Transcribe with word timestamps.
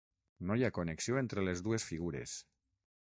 No 0.51 0.55
hi 0.59 0.63
ha 0.67 0.71
connexió 0.77 1.19
entre 1.23 1.45
les 1.49 1.61
dues 1.67 1.85
figures. 1.91 2.35